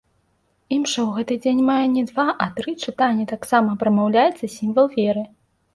Імша 0.77 0.97
ў 1.03 1.09
гэты 1.17 1.37
дзень 1.43 1.61
мае 1.67 1.85
не 1.97 2.03
два, 2.13 2.25
а 2.47 2.49
тры 2.57 2.69
чытанні, 2.87 3.29
таксама 3.35 3.69
прамаўляецца 3.87 4.45
сімвал 4.57 4.93
веры. 4.99 5.23